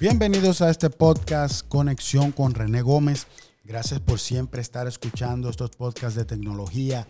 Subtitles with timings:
[0.00, 3.28] Bienvenidos a este podcast Conexión con René Gómez.
[3.64, 7.06] Gracias por siempre estar escuchando estos podcasts de tecnología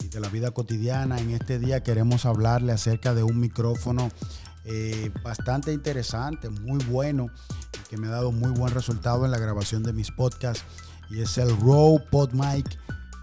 [0.00, 1.18] y de la vida cotidiana.
[1.18, 4.10] En este día queremos hablarle acerca de un micrófono
[4.64, 7.28] eh, bastante interesante, muy bueno,
[7.72, 10.64] y que me ha dado muy buen resultado en la grabación de mis podcasts.
[11.10, 12.66] Y es el Rode PodMic,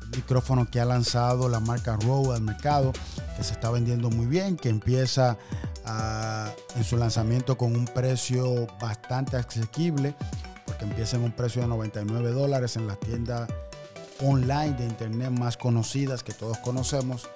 [0.06, 2.94] un micrófono que ha lanzado la marca Rode al mercado,
[3.36, 5.38] que se está vendiendo muy bien, que empieza
[5.86, 10.16] en su lanzamiento con un precio bastante asequible,
[10.66, 13.50] porque empieza en un precio de 99 dólares en las tiendas
[14.24, 17.30] online de internet más conocidas que todos conocemos.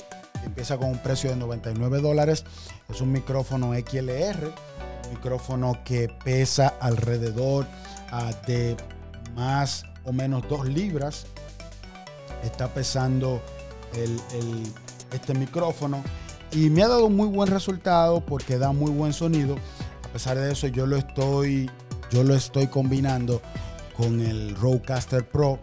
[0.43, 2.43] Empieza con un precio de 99 dólares.
[2.89, 4.53] Es un micrófono XLR,
[5.05, 7.65] un micrófono que pesa alrededor
[8.11, 8.77] ah, de
[9.33, 11.25] más o menos 2 libras.
[12.43, 13.41] Está pesando
[15.11, 16.03] este micrófono
[16.55, 19.57] y me ha dado muy buen resultado porque da muy buen sonido.
[20.03, 21.69] A pesar de eso, yo lo estoy,
[22.11, 23.41] yo lo estoy combinando
[23.97, 25.59] con el Rodecaster Pro,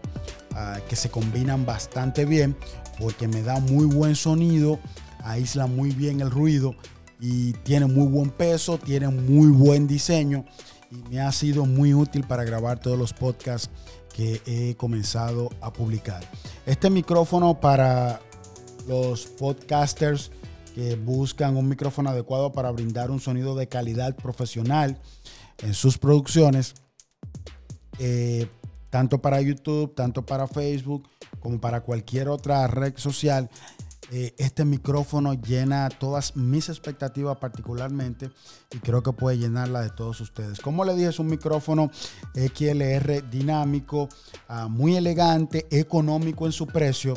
[0.53, 2.55] ah, que se combinan bastante bien
[2.99, 4.79] porque me da muy buen sonido,
[5.23, 6.75] aísla muy bien el ruido
[7.19, 10.45] y tiene muy buen peso, tiene muy buen diseño
[10.91, 13.71] y me ha sido muy útil para grabar todos los podcasts
[14.13, 16.23] que he comenzado a publicar.
[16.67, 18.19] Este micrófono para
[18.87, 20.31] los podcasters
[20.73, 24.99] que buscan un micrófono adecuado para brindar un sonido de calidad profesional
[25.59, 26.73] en sus producciones,
[27.99, 28.47] eh,
[28.89, 31.07] tanto para YouTube, tanto para Facebook,
[31.39, 33.49] como para cualquier otra red social.
[34.11, 38.29] Eh, este micrófono llena todas mis expectativas particularmente
[38.71, 40.59] y creo que puede llenarla de todos ustedes.
[40.59, 41.89] Como le dije, es un micrófono
[42.35, 44.09] XLR dinámico,
[44.47, 47.15] ah, muy elegante, económico en su precio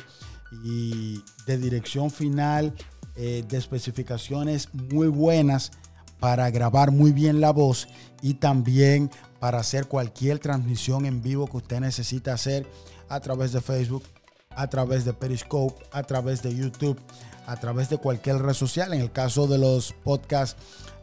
[0.65, 2.73] y de dirección final
[3.17, 5.73] eh, de especificaciones muy buenas
[6.21, 7.89] para grabar muy bien la voz
[8.23, 12.67] y también para hacer cualquier transmisión en vivo que usted necesita hacer
[13.09, 14.03] a través de Facebook,
[14.51, 16.99] a través de Periscope, a través de YouTube,
[17.47, 18.93] a través de cualquier red social.
[18.93, 20.57] En el caso de los podcasts,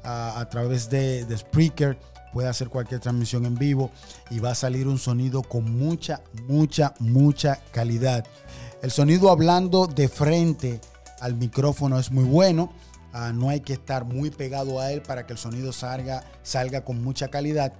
[0.03, 1.97] a través de, de Spreaker,
[2.33, 3.91] puede hacer cualquier transmisión en vivo
[4.29, 8.25] y va a salir un sonido con mucha, mucha, mucha calidad.
[8.81, 10.81] El sonido hablando de frente
[11.23, 12.73] al micrófono es muy bueno.
[13.13, 16.83] Ah, no hay que estar muy pegado a él para que el sonido salga, salga
[16.83, 17.71] con mucha calidad.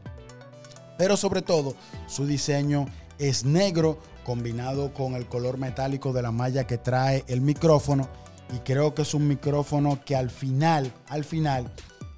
[0.98, 1.76] Pero sobre todo,
[2.08, 2.86] su diseño
[3.20, 8.08] es negro combinado con el color metálico de la malla que trae el micrófono.
[8.56, 11.70] Y creo que es un micrófono que al final, al final,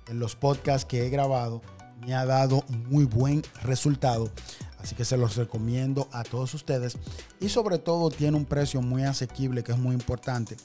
[0.07, 1.63] en los podcasts que he grabado,
[2.05, 4.29] me ha dado muy buen resultado.
[4.77, 6.99] Así que se los recomiendo a todos ustedes.
[7.39, 10.55] Y sobre todo tiene un precio muy asequible que es muy importante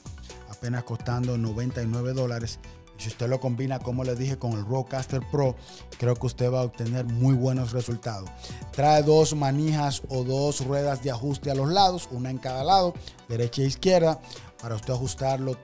[0.61, 2.59] apenas costando 99 dólares.
[2.95, 5.55] Si usted lo combina, como les dije, con el Rodecaster Pro,
[5.97, 8.29] creo que usted va a obtener muy buenos resultados.
[8.71, 12.93] Trae dos manijas o dos ruedas de ajuste a los lados, una en cada lado,
[13.27, 14.21] derecha e izquierda,
[14.61, 15.57] para usted ajustarlo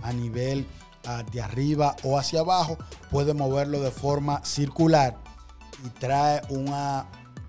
[0.00, 0.66] a nivel
[1.04, 2.78] ah, de arriba o hacia abajo.
[3.10, 5.18] Puede moverlo de forma circular
[5.84, 7.06] y trae una,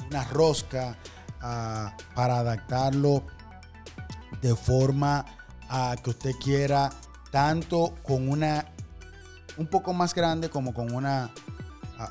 [0.10, 0.98] una rosca
[1.40, 3.24] ah, para adaptarlo
[4.42, 5.26] de forma
[6.03, 6.90] que usted quiera,
[7.31, 8.66] tanto con una
[9.57, 11.31] un poco más grande como con una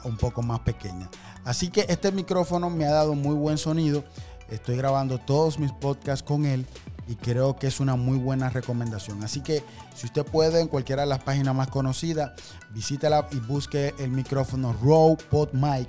[0.04, 1.08] un poco más pequeña.
[1.44, 4.04] Así que este micrófono me ha dado muy buen sonido.
[4.50, 6.66] Estoy grabando todos mis podcasts con él
[7.06, 9.24] y creo que es una muy buena recomendación.
[9.24, 9.64] Así que
[9.94, 12.32] si usted puede en cualquiera de las páginas más conocidas,
[12.70, 15.88] visítela y busque el micrófono Rode Pod Mic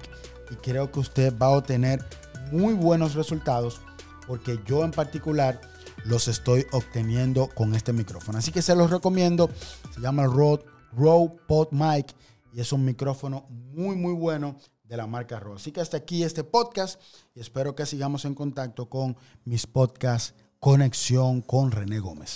[0.49, 2.05] y creo que usted va a obtener
[2.51, 3.81] muy buenos resultados
[4.27, 5.59] porque yo en particular
[6.05, 8.37] los estoy obteniendo con este micrófono.
[8.37, 9.49] Así que se los recomiendo.
[9.93, 12.15] Se llama Rode, Rode Pod Mic
[12.53, 15.57] y es un micrófono muy, muy bueno de la marca Rode.
[15.57, 16.99] Así que hasta aquí este podcast
[17.35, 19.15] y espero que sigamos en contacto con
[19.45, 22.35] mis podcasts Conexión con René Gómez.